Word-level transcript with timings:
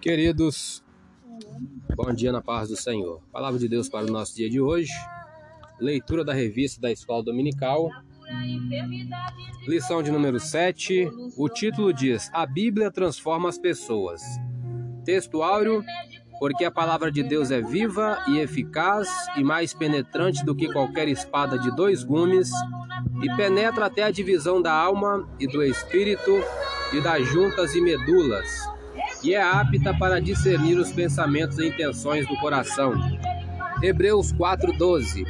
Queridos, 0.00 0.84
bom 1.96 2.12
dia 2.12 2.30
na 2.30 2.42
paz 2.42 2.68
do 2.68 2.76
Senhor. 2.76 3.22
Palavra 3.32 3.58
de 3.58 3.68
Deus 3.68 3.88
para 3.88 4.06
o 4.06 4.10
nosso 4.10 4.36
dia 4.36 4.50
de 4.50 4.60
hoje. 4.60 4.92
Leitura 5.80 6.24
da 6.24 6.32
revista 6.32 6.80
da 6.80 6.92
Escola 6.92 7.22
Dominical. 7.22 7.90
Lição 9.66 10.02
de 10.02 10.10
número 10.10 10.38
7. 10.38 11.10
O 11.36 11.48
título 11.48 11.92
diz: 11.92 12.30
A 12.32 12.46
Bíblia 12.46 12.90
transforma 12.90 13.48
as 13.48 13.58
pessoas. 13.58 14.22
Texto 15.04 15.42
áureo: 15.42 15.82
Porque 16.38 16.64
a 16.64 16.70
palavra 16.70 17.10
de 17.10 17.22
Deus 17.22 17.50
é 17.50 17.60
viva 17.60 18.22
e 18.28 18.38
eficaz 18.38 19.08
e 19.36 19.42
mais 19.42 19.74
penetrante 19.74 20.44
do 20.44 20.54
que 20.54 20.72
qualquer 20.72 21.08
espada 21.08 21.58
de 21.58 21.74
dois 21.74 22.04
gumes, 22.04 22.50
e 23.22 23.36
penetra 23.36 23.86
até 23.86 24.02
a 24.02 24.10
divisão 24.10 24.60
da 24.60 24.72
alma 24.72 25.28
e 25.40 25.46
do 25.46 25.62
espírito 25.62 26.30
e 26.92 27.00
das 27.00 27.26
juntas 27.26 27.74
e 27.74 27.80
medulas 27.80 28.74
e 29.24 29.34
é 29.34 29.42
apta 29.42 29.94
para 29.94 30.20
discernir 30.20 30.78
os 30.78 30.92
pensamentos 30.92 31.58
e 31.58 31.68
intenções 31.68 32.28
do 32.28 32.36
coração. 32.36 32.92
Hebreus 33.82 34.32
4:12. 34.32 35.24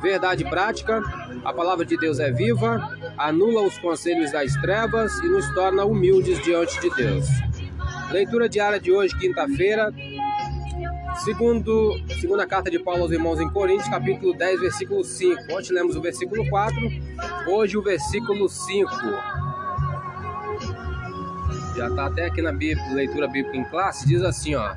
Verdade 0.00 0.44
prática: 0.44 1.02
a 1.44 1.52
palavra 1.52 1.84
de 1.84 1.96
Deus 1.96 2.18
é 2.18 2.32
viva, 2.32 2.96
anula 3.18 3.62
os 3.62 3.78
conselhos 3.78 4.32
das 4.32 4.54
trevas 4.54 5.16
e 5.18 5.28
nos 5.28 5.48
torna 5.54 5.84
humildes 5.84 6.42
diante 6.42 6.80
de 6.80 6.90
Deus. 6.90 7.26
Leitura 8.10 8.48
diária 8.48 8.80
de 8.80 8.90
hoje, 8.90 9.16
quinta-feira, 9.18 9.92
segundo 11.24 11.94
segunda 12.20 12.46
carta 12.46 12.70
de 12.70 12.78
Paulo 12.78 13.02
aos 13.02 13.12
irmãos 13.12 13.40
em 13.40 13.48
Coríntios, 13.50 13.88
capítulo 13.88 14.34
10, 14.34 14.60
versículo 14.60 15.04
5. 15.04 15.42
Ontem 15.52 15.72
lemos 15.72 15.96
o 15.96 16.00
versículo 16.00 16.48
4, 16.48 16.76
hoje 17.46 17.76
o 17.76 17.82
versículo 17.82 18.48
5 18.48 19.41
já 21.76 21.88
está 21.88 22.06
até 22.06 22.26
aqui 22.26 22.42
na 22.42 22.52
Bíblia, 22.52 22.94
leitura 22.94 23.28
bíblica 23.28 23.56
em 23.56 23.64
classe, 23.64 24.06
diz 24.06 24.22
assim, 24.22 24.54
ó. 24.54 24.74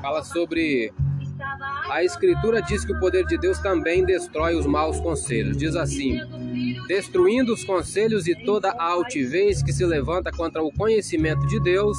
Fala 0.00 0.22
sobre 0.22 0.92
a 1.90 2.02
escritura 2.02 2.62
diz 2.62 2.84
que 2.84 2.92
o 2.92 2.98
poder 2.98 3.26
de 3.26 3.36
Deus 3.36 3.58
também 3.58 4.04
destrói 4.04 4.54
os 4.54 4.66
maus 4.66 4.98
conselhos. 5.00 5.56
Diz 5.56 5.76
assim: 5.76 6.18
destruindo 6.88 7.52
os 7.52 7.64
conselhos 7.64 8.26
e 8.26 8.34
toda 8.34 8.70
a 8.70 8.84
altivez 8.84 9.62
que 9.62 9.72
se 9.72 9.84
levanta 9.84 10.30
contra 10.32 10.62
o 10.62 10.72
conhecimento 10.72 11.46
de 11.46 11.60
Deus 11.60 11.98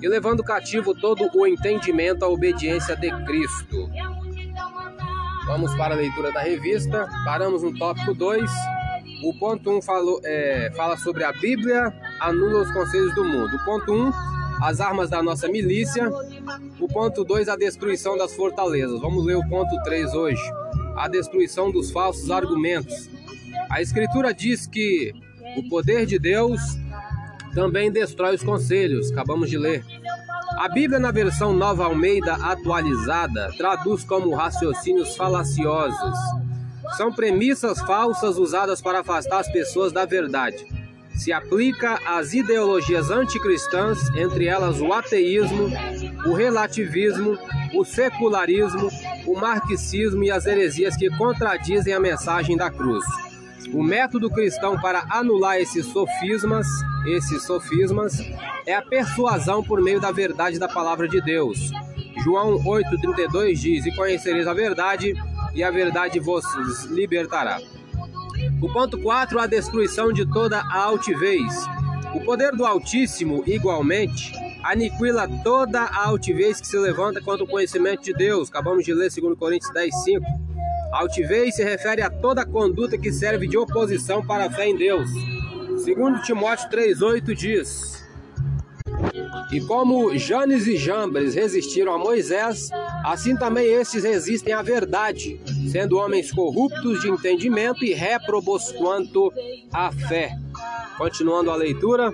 e 0.00 0.08
levando 0.08 0.42
cativo 0.42 0.94
todo 0.94 1.28
o 1.34 1.46
entendimento 1.46 2.24
à 2.24 2.28
obediência 2.28 2.96
de 2.96 3.10
Cristo. 3.24 3.90
Vamos 5.46 5.74
para 5.76 5.94
a 5.94 5.98
leitura 5.98 6.32
da 6.32 6.40
revista. 6.40 7.08
Paramos 7.24 7.62
no 7.62 7.76
tópico 7.76 8.14
2. 8.14 8.50
O 9.24 9.38
ponto 9.38 9.70
1 9.70 9.74
um 9.74 9.80
é, 10.24 10.72
fala 10.76 10.96
sobre 10.96 11.24
a 11.24 11.32
Bíblia 11.32 11.92
anula 12.20 12.62
os 12.62 12.72
conselhos 12.72 13.14
do 13.14 13.24
mundo. 13.24 13.56
O 13.56 13.64
ponto 13.64 13.92
1, 13.92 14.06
um, 14.06 14.12
as 14.62 14.80
armas 14.80 15.10
da 15.10 15.22
nossa 15.22 15.48
milícia. 15.48 16.10
O 16.80 16.88
ponto 16.88 17.24
2, 17.24 17.48
a 17.48 17.56
destruição 17.56 18.16
das 18.16 18.34
fortalezas. 18.34 19.00
Vamos 19.00 19.24
ler 19.24 19.36
o 19.36 19.48
ponto 19.48 19.74
3 19.82 20.14
hoje. 20.14 20.42
A 20.96 21.08
destruição 21.08 21.70
dos 21.70 21.90
falsos 21.90 22.30
argumentos. 22.30 23.08
A 23.70 23.82
Escritura 23.82 24.32
diz 24.32 24.66
que 24.66 25.12
o 25.56 25.68
poder 25.68 26.06
de 26.06 26.18
Deus 26.18 26.60
também 27.54 27.90
destrói 27.90 28.34
os 28.34 28.42
conselhos. 28.42 29.10
Acabamos 29.10 29.50
de 29.50 29.58
ler. 29.58 29.84
A 30.58 30.68
Bíblia, 30.68 30.98
na 30.98 31.10
versão 31.10 31.52
Nova 31.52 31.84
Almeida 31.84 32.34
atualizada, 32.34 33.50
traduz 33.58 34.04
como 34.04 34.34
raciocínios 34.34 35.14
falaciosos. 35.16 36.18
São 36.96 37.12
premissas 37.12 37.78
falsas 37.80 38.38
usadas 38.38 38.80
para 38.80 39.00
afastar 39.00 39.40
as 39.40 39.52
pessoas 39.52 39.92
da 39.92 40.06
verdade 40.06 40.75
se 41.16 41.32
aplica 41.32 41.98
às 42.06 42.34
ideologias 42.34 43.10
anticristãs, 43.10 43.98
entre 44.14 44.46
elas 44.46 44.80
o 44.80 44.92
ateísmo, 44.92 45.68
o 46.26 46.32
relativismo, 46.32 47.38
o 47.74 47.84
secularismo, 47.84 48.90
o 49.26 49.34
marxismo 49.34 50.22
e 50.22 50.30
as 50.30 50.46
heresias 50.46 50.96
que 50.96 51.08
contradizem 51.16 51.94
a 51.94 52.00
mensagem 52.00 52.56
da 52.56 52.70
cruz. 52.70 53.04
O 53.72 53.82
método 53.82 54.30
cristão 54.30 54.78
para 54.80 55.04
anular 55.10 55.58
esses 55.58 55.86
sofismas, 55.86 56.66
esses 57.06 57.42
sofismas, 57.44 58.20
é 58.64 58.74
a 58.74 58.82
persuasão 58.82 59.62
por 59.62 59.82
meio 59.82 60.00
da 60.00 60.12
verdade 60.12 60.58
da 60.58 60.68
palavra 60.68 61.08
de 61.08 61.20
Deus. 61.20 61.72
João 62.22 62.62
8:32 62.64 63.60
diz: 63.60 63.86
"E 63.86 63.94
conhecereis 63.94 64.46
a 64.46 64.54
verdade, 64.54 65.14
e 65.54 65.64
a 65.64 65.70
verdade 65.70 66.20
vos 66.20 66.44
libertará." 66.90 67.58
O 68.60 68.72
ponto 68.72 68.98
4, 68.98 69.38
a 69.38 69.46
destruição 69.46 70.10
de 70.10 70.24
toda 70.24 70.58
a 70.58 70.82
altivez. 70.84 71.52
O 72.14 72.20
poder 72.20 72.52
do 72.52 72.64
Altíssimo, 72.64 73.44
igualmente, 73.46 74.32
aniquila 74.62 75.28
toda 75.44 75.82
a 75.82 76.06
altivez 76.06 76.58
que 76.58 76.66
se 76.66 76.78
levanta 76.78 77.20
contra 77.20 77.44
o 77.44 77.46
conhecimento 77.46 78.02
de 78.02 78.14
Deus. 78.14 78.48
Acabamos 78.48 78.84
de 78.84 78.94
ler 78.94 79.10
2 79.10 79.38
Coríntios 79.38 79.70
10, 79.72 79.94
5. 80.04 80.26
Altivez 80.92 81.54
se 81.54 81.62
refere 81.62 82.00
a 82.00 82.08
toda 82.08 82.46
conduta 82.46 82.96
que 82.96 83.12
serve 83.12 83.46
de 83.46 83.58
oposição 83.58 84.26
para 84.26 84.46
a 84.46 84.50
fé 84.50 84.68
em 84.68 84.76
Deus. 84.76 85.10
2 85.84 86.24
Timóteo 86.24 86.70
3,8 86.70 87.34
diz: 87.34 88.05
E 89.52 89.60
como 89.60 90.16
Janes 90.18 90.66
e 90.66 90.76
Jambres 90.76 91.34
resistiram 91.34 91.94
a 91.94 91.98
Moisés, 91.98 92.68
assim 93.04 93.36
também 93.36 93.66
estes 93.66 94.02
resistem 94.02 94.52
à 94.52 94.62
verdade 94.62 95.40
sendo 95.76 95.98
homens 95.98 96.32
corruptos 96.32 97.02
de 97.02 97.10
entendimento 97.10 97.84
e 97.84 97.92
réprobos 97.92 98.72
quanto 98.72 99.30
à 99.72 99.92
fé. 99.92 100.34
Continuando 100.96 101.50
a 101.50 101.56
leitura. 101.56 102.10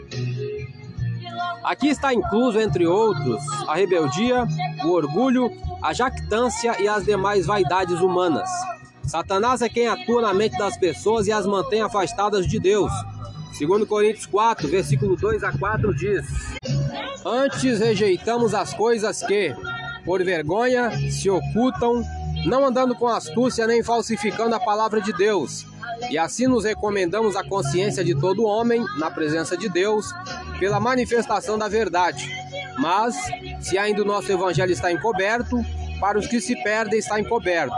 Aqui 1.63 1.89
está 1.89 2.13
incluso, 2.13 2.59
entre 2.59 2.87
outros, 2.87 3.41
a 3.69 3.77
rebeldia, 3.77 4.45
o 4.85 4.89
orgulho, 4.89 5.49
a 5.81 5.93
jactância 5.93 6.75
e 6.83 6.89
as 6.89 7.05
demais 7.05 7.47
vaidades 7.47 8.01
humanas. 8.01 8.51
Satanás 9.05 9.63
é 9.63 9.69
quem 9.69 9.87
atua 9.87 10.23
na 10.23 10.35
mente 10.35 10.59
das 10.59 10.77
pessoas 10.77 11.29
e 11.29 11.33
as 11.33 11.47
mantém 11.47 11.83
afastadas 11.83 12.47
de 12.49 12.59
Deus. 12.59 12.91
Segundo 13.53 13.87
Coríntios 13.87 14.27
4, 14.27 14.67
versículo 14.67 15.15
2 15.15 15.45
a 15.45 15.53
4 15.53 15.95
diz: 15.95 16.27
Antes 17.25 17.79
rejeitamos 17.79 18.55
as 18.55 18.75
coisas 18.75 19.23
que, 19.23 19.55
por 20.05 20.23
vergonha, 20.25 20.91
se 21.11 21.31
ocultam 21.31 22.05
não 22.47 22.67
andando 22.67 22.95
com 22.95 23.07
astúcia 23.07 23.67
nem 23.67 23.83
falsificando 23.83 24.55
a 24.55 24.61
palavra 24.61 25.01
de 25.01 25.13
Deus. 25.13 25.65
E 26.11 26.19
assim 26.19 26.47
nos 26.47 26.65
recomendamos 26.65 27.37
a 27.37 27.45
consciência 27.45 28.03
de 28.03 28.15
todo 28.15 28.45
homem, 28.45 28.85
na 28.99 29.11
presença 29.11 29.57
de 29.57 29.69
Deus, 29.69 30.07
pela 30.59 30.81
manifestação 30.81 31.57
da 31.57 31.69
verdade. 31.69 32.29
Mas, 32.79 33.15
se 33.61 33.79
ainda 33.79 34.03
o 34.03 34.05
nosso 34.05 34.33
evangelho 34.33 34.73
está 34.73 34.91
encoberto, 34.91 35.65
para 36.01 36.19
os 36.19 36.27
que 36.27 36.41
se 36.41 36.61
perdem 36.65 36.99
está 36.99 37.21
encoberto, 37.21 37.75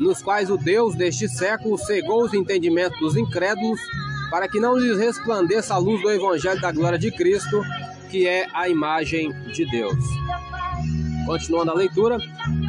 nos 0.00 0.20
quais 0.20 0.50
o 0.50 0.56
Deus 0.56 0.96
deste 0.96 1.28
século 1.28 1.78
cegou 1.78 2.24
os 2.24 2.34
entendimentos 2.34 2.98
dos 2.98 3.16
incrédulos, 3.16 3.80
para 4.30 4.48
que 4.48 4.58
não 4.58 4.76
lhes 4.76 4.98
resplandeça 4.98 5.74
a 5.74 5.78
luz 5.78 6.02
do 6.02 6.10
evangelho 6.10 6.60
da 6.60 6.72
glória 6.72 6.98
de 6.98 7.10
Cristo, 7.12 7.62
que 8.08 8.26
é 8.26 8.46
a 8.54 8.68
imagem 8.68 9.32
de 9.52 9.64
Deus. 9.70 10.04
Continuando 11.26 11.70
a 11.70 11.74
leitura, 11.74 12.18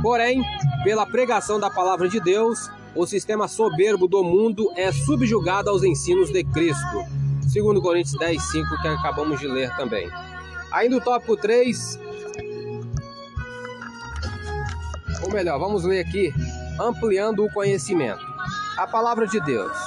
porém, 0.01 0.43
pela 0.83 1.05
pregação 1.05 1.59
da 1.59 1.69
palavra 1.69 2.09
de 2.09 2.19
Deus, 2.19 2.69
o 2.95 3.05
sistema 3.05 3.47
soberbo 3.47 4.07
do 4.07 4.23
mundo 4.23 4.71
é 4.75 4.91
subjugado 4.91 5.69
aos 5.69 5.83
ensinos 5.83 6.31
de 6.31 6.43
Cristo. 6.43 7.05
Segundo 7.47 7.81
Coríntios 7.81 8.19
10, 8.19 8.41
5, 8.41 8.81
que 8.81 8.87
acabamos 8.87 9.39
de 9.39 9.47
ler 9.47 9.75
também. 9.75 10.09
Ainda 10.71 10.97
o 10.97 11.01
tópico 11.01 11.37
3. 11.37 11.99
Ou 15.23 15.31
melhor, 15.31 15.57
vamos 15.59 15.83
ler 15.83 16.05
aqui, 16.05 16.33
ampliando 16.79 17.45
o 17.45 17.51
conhecimento. 17.51 18.25
A 18.77 18.85
palavra 18.85 19.27
de 19.27 19.39
Deus. 19.39 19.77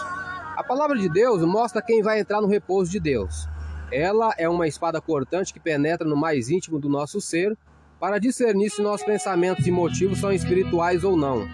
A 0.57 0.63
palavra 0.63 0.99
de 0.99 1.09
Deus 1.09 1.43
mostra 1.43 1.83
quem 1.83 2.03
vai 2.03 2.21
entrar 2.21 2.41
no 2.41 2.49
repouso 2.49 2.91
de 2.91 3.01
Deus. 3.01 3.49
Ela 3.92 4.34
é 4.38 4.48
uma 4.48 4.66
espada 4.66 5.00
cortante 5.00 5.53
que 5.53 5.60
penetra 5.60 6.08
no 6.08 6.16
mais 6.16 6.48
íntimo 6.48 6.80
do 6.80 6.88
nosso 6.88 7.20
ser 7.20 7.56
para 8.00 8.18
discernir 8.18 8.71
se 8.71 8.80
nossos 8.80 9.04
pensamentos 9.06 9.66
e 9.66 9.71
motivos 9.71 10.18
são 10.18 10.33
espirituais 10.33 11.04
ou 11.04 11.15
não. 11.16 11.47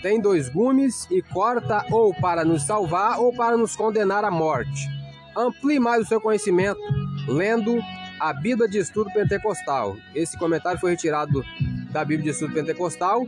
Tem 0.00 0.20
dois 0.20 0.48
gumes 0.48 1.08
e 1.10 1.20
corta 1.20 1.84
ou 1.90 2.14
para 2.14 2.44
nos 2.44 2.62
salvar 2.62 3.18
ou 3.20 3.34
para 3.34 3.56
nos 3.56 3.74
condenar 3.76 4.24
à 4.24 4.30
morte. 4.30 4.88
Amplie 5.36 5.80
mais 5.80 6.04
o 6.04 6.08
seu 6.08 6.20
conhecimento 6.20 6.80
lendo 7.26 7.80
a 8.20 8.32
Bíblia 8.32 8.68
de 8.68 8.78
Estudo 8.78 9.12
Pentecostal. 9.12 9.96
Esse 10.14 10.38
comentário 10.38 10.78
foi 10.78 10.92
retirado 10.92 11.44
da 11.90 12.04
Bíblia 12.04 12.22
de 12.24 12.30
Estudo 12.30 12.54
Pentecostal, 12.54 13.26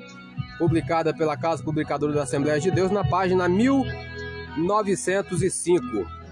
publicada 0.58 1.12
pela 1.12 1.36
Casa 1.36 1.60
Publicadora 1.62 2.12
da 2.12 2.22
Assembleia 2.22 2.60
de 2.60 2.70
Deus, 2.70 2.92
na 2.92 3.04
página 3.04 3.48
1905. 3.48 6.23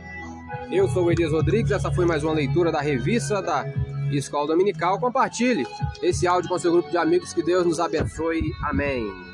Eu 0.72 0.88
sou 0.88 1.04
o 1.04 1.12
Elias 1.12 1.30
Rodrigues, 1.30 1.70
essa 1.70 1.92
foi 1.92 2.06
mais 2.06 2.24
uma 2.24 2.32
leitura 2.32 2.72
da 2.72 2.80
revista 2.80 3.42
da 3.42 3.66
Escola 4.10 4.46
Dominical. 4.46 4.98
Compartilhe 4.98 5.66
esse 6.02 6.26
áudio 6.26 6.48
com 6.48 6.58
seu 6.58 6.72
grupo 6.72 6.90
de 6.90 6.96
amigos. 6.96 7.34
Que 7.34 7.42
Deus 7.42 7.66
nos 7.66 7.78
abençoe. 7.78 8.40
Amém. 8.62 9.31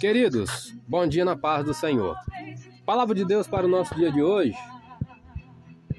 Queridos, 0.00 0.74
bom 0.88 1.06
dia 1.06 1.26
na 1.26 1.36
paz 1.36 1.62
do 1.62 1.74
Senhor. 1.74 2.16
Palavra 2.86 3.14
de 3.14 3.22
Deus 3.22 3.46
para 3.46 3.66
o 3.66 3.68
nosso 3.68 3.94
dia 3.94 4.10
de 4.10 4.22
hoje. 4.22 4.56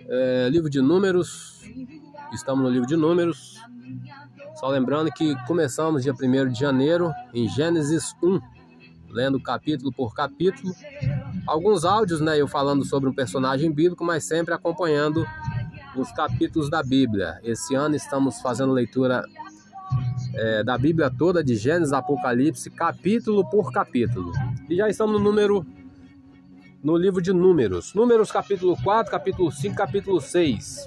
É, 0.09 0.49
livro 0.49 0.71
de 0.71 0.81
Números. 0.81 1.61
Estamos 2.33 2.63
no 2.63 2.69
livro 2.71 2.87
de 2.87 2.95
Números. 2.95 3.59
Só 4.55 4.69
lembrando 4.69 5.11
que 5.11 5.35
começamos 5.45 6.01
dia 6.01 6.13
1 6.13 6.51
de 6.51 6.59
janeiro 6.59 7.13
em 7.31 7.47
Gênesis 7.47 8.15
1, 8.23 8.39
lendo 9.11 9.39
capítulo 9.39 9.93
por 9.93 10.15
capítulo. 10.15 10.73
Alguns 11.45 11.85
áudios, 11.85 12.19
né, 12.19 12.41
eu 12.41 12.47
falando 12.47 12.83
sobre 12.83 13.07
um 13.07 13.13
personagem 13.13 13.71
bíblico, 13.71 14.03
mas 14.03 14.23
sempre 14.23 14.51
acompanhando 14.51 15.27
os 15.95 16.11
capítulos 16.11 16.71
da 16.71 16.81
Bíblia. 16.81 17.39
Esse 17.43 17.75
ano 17.75 17.95
estamos 17.95 18.41
fazendo 18.41 18.73
leitura 18.73 19.23
é, 20.41 20.63
da 20.63 20.75
Bíblia 20.75 21.11
toda, 21.15 21.43
de 21.43 21.55
Gênesis, 21.55 21.93
Apocalipse, 21.93 22.71
capítulo 22.71 23.47
por 23.47 23.71
capítulo. 23.71 24.31
E 24.67 24.75
já 24.75 24.89
estamos 24.89 25.13
no 25.13 25.23
número, 25.23 25.63
no 26.83 26.97
livro 26.97 27.21
de 27.21 27.31
Números. 27.31 27.93
Números 27.93 28.31
capítulo 28.31 28.75
4, 28.83 29.11
capítulo 29.11 29.51
5, 29.51 29.75
capítulo 29.75 30.19
6. 30.19 30.79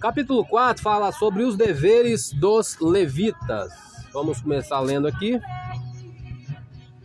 Capítulo 0.00 0.44
4 0.44 0.80
fala 0.80 1.10
sobre 1.10 1.42
os 1.42 1.56
deveres 1.56 2.32
dos 2.32 2.78
levitas. 2.80 3.72
Vamos 4.12 4.40
começar 4.40 4.78
lendo 4.78 5.08
aqui. 5.08 5.40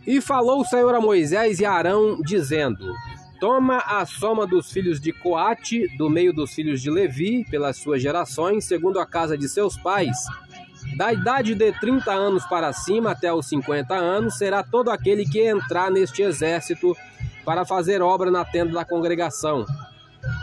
E 0.06 0.20
falou 0.20 0.60
o 0.60 0.64
Senhor 0.64 0.94
a 0.94 1.00
Moisés 1.00 1.58
e 1.58 1.64
a 1.64 1.72
Arão, 1.72 2.20
dizendo: 2.22 2.94
Toma 3.40 3.78
a 3.78 4.06
soma 4.06 4.46
dos 4.46 4.70
filhos 4.70 5.00
de 5.00 5.12
Coate, 5.12 5.88
do 5.96 6.08
meio 6.08 6.32
dos 6.32 6.54
filhos 6.54 6.80
de 6.80 6.90
Levi, 6.90 7.44
pelas 7.50 7.78
suas 7.78 8.00
gerações, 8.00 8.64
segundo 8.64 9.00
a 9.00 9.06
casa 9.06 9.36
de 9.36 9.48
seus 9.48 9.76
pais, 9.76 10.16
da 10.96 11.12
idade 11.12 11.54
de 11.54 11.72
30 11.72 12.12
anos 12.12 12.44
para 12.46 12.72
cima 12.72 13.12
até 13.12 13.32
os 13.32 13.46
50 13.46 13.94
anos, 13.94 14.38
será 14.38 14.62
todo 14.62 14.90
aquele 14.90 15.24
que 15.24 15.40
entrar 15.40 15.90
neste 15.90 16.22
exército 16.22 16.96
para 17.44 17.64
fazer 17.64 18.00
obra 18.00 18.30
na 18.30 18.44
tenda 18.44 18.72
da 18.72 18.84
congregação. 18.84 19.66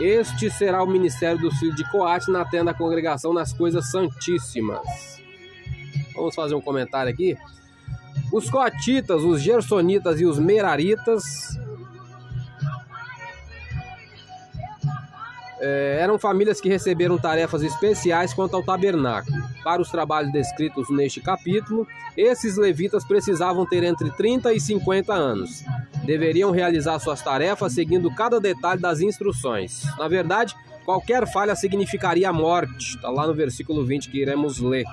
Este 0.00 0.50
será 0.50 0.82
o 0.82 0.86
ministério 0.86 1.38
dos 1.40 1.58
filhos 1.58 1.74
de 1.74 1.90
Coate 1.90 2.30
na 2.30 2.44
tenda 2.44 2.66
da 2.66 2.74
congregação 2.74 3.32
nas 3.32 3.52
coisas 3.52 3.90
santíssimas. 3.90 4.80
Vamos 6.14 6.34
fazer 6.34 6.54
um 6.54 6.60
comentário 6.60 7.12
aqui. 7.12 7.36
Os 8.32 8.48
coatitas, 8.48 9.22
os 9.22 9.42
gersonitas 9.42 10.20
e 10.20 10.24
os 10.24 10.38
meraritas 10.38 11.58
é, 15.64 15.98
eram 16.00 16.18
famílias 16.18 16.60
que 16.60 16.68
receberam 16.68 17.16
tarefas 17.16 17.62
especiais 17.62 18.34
quanto 18.34 18.56
ao 18.56 18.64
tabernáculo. 18.64 19.40
Para 19.62 19.80
os 19.80 19.90
trabalhos 19.90 20.32
descritos 20.32 20.90
neste 20.90 21.20
capítulo, 21.20 21.86
esses 22.16 22.56
levitas 22.56 23.04
precisavam 23.04 23.64
ter 23.64 23.84
entre 23.84 24.10
30 24.10 24.52
e 24.52 24.60
50 24.60 25.14
anos. 25.14 25.64
Deveriam 26.04 26.50
realizar 26.50 26.98
suas 26.98 27.22
tarefas 27.22 27.74
seguindo 27.74 28.12
cada 28.12 28.40
detalhe 28.40 28.80
das 28.80 29.00
instruções. 29.00 29.84
Na 29.96 30.08
verdade, 30.08 30.56
qualquer 30.84 31.30
falha 31.30 31.54
significaria 31.54 32.28
a 32.28 32.32
morte. 32.32 32.96
Está 32.96 33.08
lá 33.08 33.24
no 33.24 33.34
versículo 33.34 33.84
20 33.84 34.10
que 34.10 34.20
iremos 34.20 34.58
ler. 34.58 34.84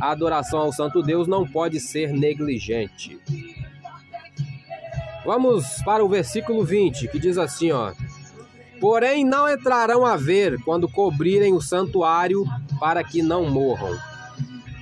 A 0.00 0.10
adoração 0.10 0.58
ao 0.58 0.72
Santo 0.72 1.00
Deus 1.00 1.28
não 1.28 1.46
pode 1.46 1.78
ser 1.78 2.12
negligente. 2.12 3.20
Vamos 5.24 5.80
para 5.84 6.04
o 6.04 6.08
versículo 6.08 6.64
20, 6.64 7.06
que 7.08 7.18
diz 7.18 7.38
assim, 7.38 7.70
ó: 7.70 7.92
Porém, 8.80 9.24
não 9.24 9.48
entrarão 9.48 10.06
a 10.06 10.16
ver 10.16 10.62
quando 10.64 10.88
cobrirem 10.88 11.52
o 11.52 11.60
santuário, 11.60 12.44
para 12.78 13.02
que 13.02 13.22
não 13.22 13.50
morram. 13.50 13.98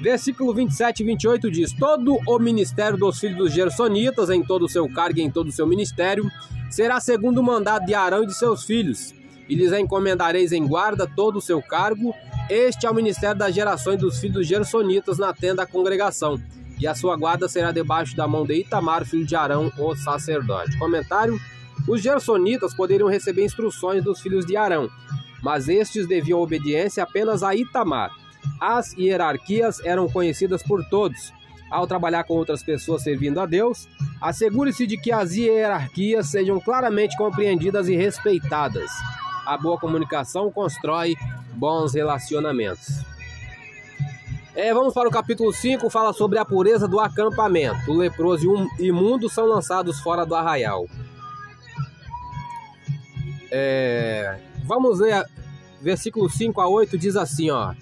Versículo 0.00 0.52
27 0.52 1.02
e 1.02 1.06
28 1.06 1.50
diz: 1.50 1.72
Todo 1.72 2.18
o 2.26 2.38
ministério 2.38 2.98
dos 2.98 3.18
filhos 3.18 3.38
dos 3.38 3.52
Gersonitas, 3.52 4.28
em 4.28 4.42
todo 4.42 4.66
o 4.66 4.68
seu 4.68 4.88
cargo 4.88 5.18
e 5.18 5.22
em 5.22 5.30
todo 5.30 5.48
o 5.48 5.52
seu 5.52 5.66
ministério, 5.66 6.30
será 6.70 7.00
segundo 7.00 7.38
o 7.38 7.42
mandado 7.42 7.86
de 7.86 7.94
Arão 7.94 8.22
e 8.22 8.26
de 8.26 8.34
seus 8.34 8.64
filhos, 8.64 9.14
e 9.48 9.54
lhes 9.54 9.72
encomendareis 9.72 10.52
em 10.52 10.66
guarda 10.66 11.06
todo 11.06 11.36
o 11.36 11.42
seu 11.42 11.62
cargo. 11.62 12.14
Este 12.50 12.86
é 12.86 12.90
o 12.90 12.94
ministério 12.94 13.38
das 13.38 13.54
gerações 13.54 13.98
dos 13.98 14.18
filhos 14.18 14.36
dos 14.36 14.46
Gersonitas 14.46 15.18
na 15.18 15.32
tenda 15.32 15.56
da 15.56 15.66
congregação, 15.66 16.38
e 16.78 16.86
a 16.86 16.94
sua 16.94 17.16
guarda 17.16 17.48
será 17.48 17.72
debaixo 17.72 18.14
da 18.14 18.28
mão 18.28 18.44
de 18.44 18.54
Itamar, 18.60 19.06
filho 19.06 19.24
de 19.24 19.34
Arão, 19.34 19.72
o 19.78 19.96
sacerdote. 19.96 20.76
Comentário 20.78 21.40
os 21.88 22.02
gersonitas 22.02 22.74
poderiam 22.74 23.08
receber 23.08 23.44
instruções 23.44 24.02
dos 24.02 24.20
filhos 24.20 24.44
de 24.44 24.56
Arão, 24.56 24.88
mas 25.42 25.68
estes 25.68 26.06
deviam 26.06 26.40
obediência 26.40 27.02
apenas 27.02 27.42
a 27.42 27.54
Itamar. 27.54 28.10
As 28.60 28.92
hierarquias 28.94 29.80
eram 29.84 30.08
conhecidas 30.08 30.62
por 30.62 30.84
todos. 30.88 31.32
Ao 31.70 31.86
trabalhar 31.86 32.24
com 32.24 32.34
outras 32.34 32.62
pessoas 32.62 33.02
servindo 33.02 33.40
a 33.40 33.46
Deus, 33.46 33.88
assegure-se 34.20 34.86
de 34.86 34.96
que 34.96 35.12
as 35.12 35.32
hierarquias 35.32 36.28
sejam 36.28 36.60
claramente 36.60 37.16
compreendidas 37.16 37.88
e 37.88 37.96
respeitadas. 37.96 38.90
A 39.44 39.56
boa 39.56 39.78
comunicação 39.78 40.50
constrói 40.50 41.14
bons 41.54 41.94
relacionamentos. 41.94 43.04
É, 44.54 44.72
vamos 44.72 44.94
para 44.94 45.08
o 45.08 45.12
capítulo 45.12 45.52
5, 45.52 45.90
fala 45.90 46.12
sobre 46.12 46.38
a 46.38 46.44
pureza 46.44 46.88
do 46.88 46.98
acampamento. 46.98 47.90
O 47.90 47.94
leproso 47.94 48.44
e 48.44 48.48
o 48.48 48.68
imundo 48.78 49.28
são 49.28 49.44
lançados 49.44 50.00
fora 50.00 50.24
do 50.24 50.34
arraial. 50.34 50.86
É, 53.50 54.38
vamos 54.64 55.00
ler 55.00 55.24
versículo 55.80 56.28
5 56.28 56.60
a 56.60 56.68
8, 56.68 56.98
diz 56.98 57.16
assim, 57.16 57.50
ó. 57.50 57.74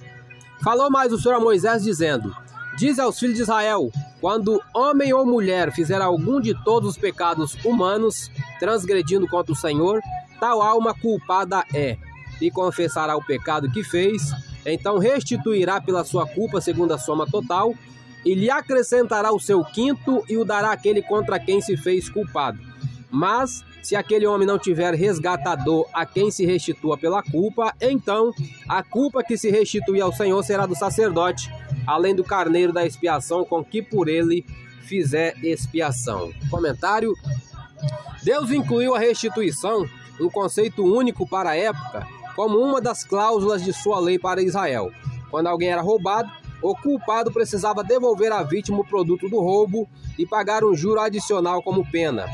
Falou 0.63 0.91
mais 0.91 1.13
o 1.13 1.19
Senhor 1.19 1.37
a 1.37 1.41
Moisés, 1.41 1.83
dizendo: 1.83 2.35
Diz 2.77 2.99
aos 2.99 3.19
filhos 3.19 3.37
de 3.37 3.43
Israel: 3.43 3.91
quando 4.21 4.61
homem 4.75 5.13
ou 5.13 5.25
mulher 5.25 5.73
fizer 5.73 6.01
algum 6.01 6.41
de 6.41 6.55
todos 6.65 6.91
os 6.91 6.99
pecados 6.99 7.57
humanos, 7.65 8.31
transgredindo 8.59 9.29
contra 9.29 9.53
o 9.53 9.57
Senhor, 9.57 10.01
tal 10.41 10.61
alma 10.61 10.95
culpada 10.95 11.65
é, 11.73 11.97
e 12.41 12.51
confessará 12.51 13.17
o 13.17 13.25
pecado 13.25 13.71
que 13.71 13.85
fez, 13.85 14.33
então 14.67 14.99
restituirá 14.99 15.81
pela 15.81 16.05
sua 16.05 16.27
culpa 16.27 16.61
segundo 16.61 16.93
a 16.93 16.99
soma 16.99 17.27
total, 17.27 17.75
e 18.25 18.35
lhe 18.35 18.51
acrescentará 18.51 19.33
o 19.33 19.39
seu 19.41 19.63
quinto 19.65 20.25
e 20.29 20.37
o 20.37 20.45
dará 20.45 20.73
àquele 20.73 21.03
contra 21.03 21.39
quem 21.39 21.61
se 21.61 21.77
fez 21.77 22.09
culpado. 22.09 22.59
Mas 23.11 23.63
se 23.85 23.95
aquele 23.95 24.27
homem 24.27 24.49
não 24.49 24.59
tiver 24.59 24.95
resgatador 24.95 25.87
a 25.93 26.07
quem 26.07 26.31
se 26.31 26.47
restitua 26.47 26.97
pela 26.97 27.23
culpa, 27.23 27.75
então 27.79 28.33
a 28.67 28.83
culpa 28.83 29.23
que 29.23 29.37
se 29.37 29.51
restitui 29.51 30.01
ao 30.01 30.11
Senhor 30.11 30.43
será 30.43 30.65
do 30.65 30.75
sacerdote, 30.75 31.53
além 31.87 32.15
do 32.15 32.25
carneiro 32.25 32.73
da 32.73 32.87
expiação 32.87 33.45
com 33.45 33.63
que 33.63 33.83
por 33.83 34.09
ele 34.09 34.43
fizer 34.81 35.37
expiação. 35.45 36.33
Comentário: 36.51 37.13
Deus 38.23 38.51
incluiu 38.51 38.95
a 38.95 38.99
restituição, 38.99 39.87
um 40.19 40.31
conceito 40.31 40.83
único 40.83 41.29
para 41.29 41.51
a 41.51 41.57
época, 41.57 42.09
como 42.35 42.57
uma 42.57 42.81
das 42.81 43.05
cláusulas 43.05 43.63
de 43.63 43.75
sua 43.75 44.01
lei 44.01 44.19
para 44.19 44.43
Israel. 44.43 44.91
Quando 45.31 45.49
alguém 45.49 45.69
era 45.69 45.83
roubado, 45.83 46.33
o 46.63 46.75
culpado 46.75 47.31
precisava 47.31 47.85
devolver 47.85 48.33
à 48.33 48.43
vítima 48.43 48.81
o 48.81 48.87
produto 48.87 49.29
do 49.29 49.41
roubo 49.41 49.87
e 50.19 50.25
pagar 50.25 50.65
um 50.65 50.75
juro 50.75 51.01
adicional 51.01 51.63
como 51.63 51.85
pena. 51.91 52.25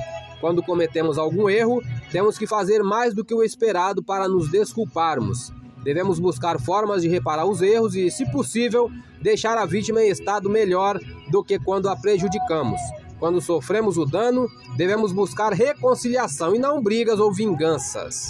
Quando 0.40 0.62
cometemos 0.62 1.18
algum 1.18 1.49
erro, 1.49 1.82
temos 2.11 2.38
que 2.38 2.47
fazer 2.47 2.82
mais 2.82 3.14
do 3.14 3.25
que 3.25 3.35
o 3.35 3.42
esperado 3.42 4.02
para 4.02 4.26
nos 4.26 4.50
desculparmos. 4.50 5.52
Devemos 5.85 6.18
buscar 6.18 6.61
formas 6.61 7.02
de 7.02 7.09
reparar 7.09 7.47
os 7.47 7.61
erros 7.62 7.94
e, 7.94 8.11
se 8.11 8.30
possível, 8.30 8.90
deixar 9.20 9.56
a 9.59 9.66
vítima 9.66 10.02
em 10.02 10.09
estado 10.09 10.49
melhor 10.49 10.99
do 11.30 11.44
que 11.44 11.59
quando 11.59 11.88
a 11.88 11.97
prejudicamos. 11.97 12.80
Quando 13.18 13.40
sofremos 13.40 13.99
o 13.99 14.06
dano, 14.06 14.49
devemos 14.76 15.12
buscar 15.12 15.52
reconciliação 15.52 16.54
e 16.54 16.59
não 16.59 16.82
brigas 16.82 17.20
ou 17.20 17.32
vinganças. 17.32 18.28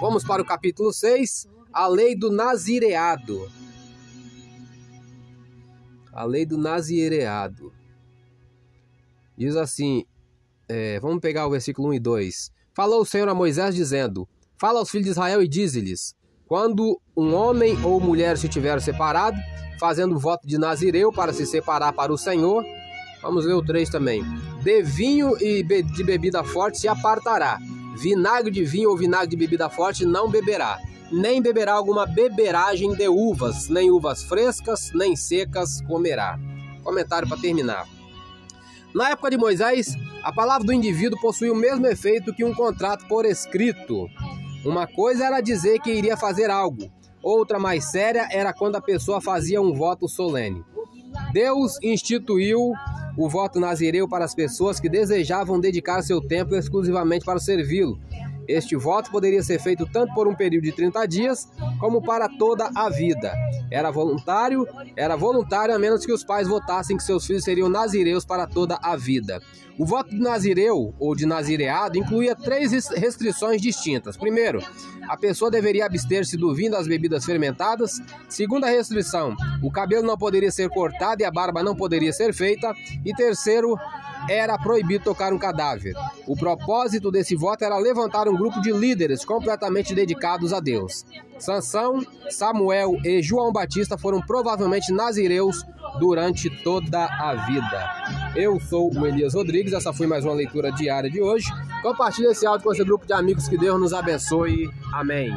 Vamos 0.00 0.24
para 0.24 0.42
o 0.42 0.44
capítulo 0.44 0.92
6, 0.92 1.48
a 1.72 1.86
lei 1.86 2.16
do 2.16 2.32
nazireado. 2.32 3.48
A 6.12 6.24
lei 6.24 6.44
do 6.44 6.58
nazireado. 6.58 7.72
Diz 9.36 9.56
assim: 9.56 10.04
é, 10.68 10.98
vamos 11.00 11.20
pegar 11.20 11.46
o 11.46 11.50
versículo 11.50 11.88
1 11.88 11.94
e 11.94 12.00
2. 12.00 12.52
Falou 12.74 13.02
o 13.02 13.06
Senhor 13.06 13.28
a 13.28 13.34
Moisés, 13.34 13.74
dizendo: 13.74 14.28
Fala 14.58 14.78
aos 14.78 14.90
filhos 14.90 15.06
de 15.06 15.10
Israel 15.12 15.42
e 15.42 15.48
dize-lhes: 15.48 16.14
Quando 16.46 17.00
um 17.16 17.34
homem 17.34 17.76
ou 17.84 18.00
mulher 18.00 18.36
se 18.36 18.48
tiver 18.48 18.80
separado, 18.80 19.36
fazendo 19.78 20.18
voto 20.18 20.46
de 20.46 20.58
Nazireu 20.58 21.12
para 21.12 21.32
se 21.32 21.46
separar 21.46 21.92
para 21.92 22.12
o 22.12 22.18
Senhor, 22.18 22.64
vamos 23.22 23.44
ler 23.44 23.54
o 23.54 23.64
3 23.64 23.88
também. 23.88 24.22
De 24.62 24.82
vinho 24.82 25.36
e 25.40 25.62
de 25.62 26.04
bebida 26.04 26.42
forte 26.42 26.78
se 26.78 26.88
apartará. 26.88 27.58
Vinagre 27.96 28.50
de 28.50 28.64
vinho 28.64 28.90
ou 28.90 28.96
vinagre 28.96 29.28
de 29.28 29.36
bebida 29.36 29.68
forte 29.68 30.04
não 30.04 30.28
beberá. 30.28 30.78
Nem 31.12 31.40
beberá 31.40 31.74
alguma 31.74 32.06
beberagem 32.06 32.92
de 32.94 33.08
uvas, 33.08 33.68
nem 33.68 33.90
uvas 33.90 34.24
frescas, 34.24 34.90
nem 34.92 35.14
secas 35.14 35.80
comerá. 35.82 36.38
Comentário 36.82 37.28
para 37.28 37.40
terminar. 37.40 37.86
Na 38.94 39.10
época 39.10 39.28
de 39.28 39.36
Moisés, 39.36 39.96
a 40.22 40.32
palavra 40.32 40.64
do 40.64 40.72
indivíduo 40.72 41.20
possuía 41.20 41.52
o 41.52 41.56
mesmo 41.56 41.84
efeito 41.86 42.32
que 42.32 42.44
um 42.44 42.54
contrato 42.54 43.06
por 43.08 43.26
escrito. 43.26 44.08
Uma 44.64 44.86
coisa 44.86 45.24
era 45.24 45.40
dizer 45.40 45.80
que 45.80 45.92
iria 45.92 46.16
fazer 46.16 46.48
algo, 46.48 46.88
outra 47.20 47.58
mais 47.58 47.90
séria 47.90 48.28
era 48.30 48.52
quando 48.52 48.76
a 48.76 48.80
pessoa 48.80 49.20
fazia 49.20 49.60
um 49.60 49.74
voto 49.74 50.08
solene. 50.08 50.64
Deus 51.32 51.76
instituiu 51.82 52.72
o 53.16 53.28
voto 53.28 53.58
nazireu 53.58 54.08
para 54.08 54.24
as 54.24 54.34
pessoas 54.34 54.78
que 54.78 54.88
desejavam 54.88 55.60
dedicar 55.60 56.02
seu 56.02 56.20
tempo 56.20 56.54
exclusivamente 56.54 57.24
para 57.24 57.40
servi-lo. 57.40 57.98
Este 58.46 58.76
voto 58.76 59.10
poderia 59.10 59.42
ser 59.42 59.60
feito 59.60 59.86
tanto 59.86 60.12
por 60.14 60.28
um 60.28 60.34
período 60.34 60.64
de 60.64 60.72
30 60.72 61.06
dias, 61.06 61.48
como 61.80 62.02
para 62.02 62.28
toda 62.28 62.70
a 62.74 62.90
vida. 62.90 63.32
Era 63.74 63.90
voluntário, 63.90 64.68
era 64.94 65.16
voluntário 65.16 65.74
a 65.74 65.78
menos 65.80 66.06
que 66.06 66.12
os 66.12 66.22
pais 66.22 66.46
votassem 66.46 66.96
que 66.96 67.02
seus 67.02 67.26
filhos 67.26 67.42
seriam 67.42 67.68
nazireus 67.68 68.24
para 68.24 68.46
toda 68.46 68.78
a 68.80 68.94
vida. 68.94 69.42
O 69.76 69.84
voto 69.84 70.10
de 70.10 70.20
nazireu 70.20 70.94
ou 70.96 71.16
de 71.16 71.26
nazireado 71.26 71.98
incluía 71.98 72.36
três 72.36 72.70
restrições 72.90 73.60
distintas. 73.60 74.16
Primeiro, 74.16 74.62
a 75.08 75.16
pessoa 75.16 75.50
deveria 75.50 75.86
abster-se 75.86 76.36
do 76.36 76.54
vinho 76.54 76.70
das 76.70 76.86
bebidas 76.86 77.24
fermentadas. 77.24 78.00
Segunda 78.28 78.68
restrição, 78.68 79.34
o 79.60 79.72
cabelo 79.72 80.06
não 80.06 80.16
poderia 80.16 80.52
ser 80.52 80.70
cortado 80.70 81.22
e 81.22 81.24
a 81.24 81.30
barba 81.32 81.60
não 81.60 81.74
poderia 81.74 82.12
ser 82.12 82.32
feita. 82.32 82.72
E 83.04 83.12
terceiro, 83.12 83.76
era 84.28 84.58
proibido 84.58 85.04
tocar 85.04 85.32
um 85.32 85.38
cadáver. 85.38 85.94
O 86.26 86.36
propósito 86.36 87.10
desse 87.10 87.36
voto 87.36 87.64
era 87.64 87.78
levantar 87.78 88.28
um 88.28 88.36
grupo 88.36 88.60
de 88.60 88.72
líderes 88.72 89.24
completamente 89.24 89.94
dedicados 89.94 90.52
a 90.52 90.60
Deus. 90.60 91.04
Sansão, 91.38 92.04
Samuel 92.30 92.96
e 93.04 93.22
João 93.22 93.52
Batista 93.52 93.98
foram 93.98 94.20
provavelmente 94.20 94.92
nazireus 94.92 95.62
durante 95.98 96.50
toda 96.62 97.04
a 97.04 97.46
vida. 97.46 98.32
Eu 98.34 98.58
sou 98.60 98.92
o 98.92 99.06
Elias 99.06 99.34
Rodrigues, 99.34 99.72
essa 99.72 99.92
foi 99.92 100.06
mais 100.06 100.24
uma 100.24 100.34
leitura 100.34 100.72
diária 100.72 101.10
de 101.10 101.20
hoje. 101.20 101.46
Compartilhe 101.82 102.28
esse 102.28 102.46
áudio 102.46 102.64
com 102.64 102.72
esse 102.72 102.84
grupo 102.84 103.06
de 103.06 103.12
amigos, 103.12 103.48
que 103.48 103.58
Deus 103.58 103.80
nos 103.80 103.92
abençoe. 103.92 104.70
Amém. 104.92 105.32